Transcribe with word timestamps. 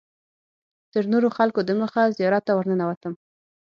تر 0.91 1.03
نورو 1.13 1.29
خلکو 1.37 1.59
دمخه 1.69 2.03
زیارت 2.17 2.43
ته 2.47 2.51
ورننوتم. 2.55 3.13